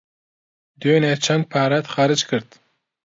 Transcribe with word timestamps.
دوێنێ 0.79 1.13
چەند 1.25 1.43
پارەت 1.51 1.85
خەرج 1.93 2.19
کرد؟ 2.29 2.49